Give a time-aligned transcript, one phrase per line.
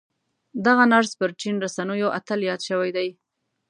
[0.65, 3.09] دغه نرس پر چين رسنيو اتل ياد شوی دی.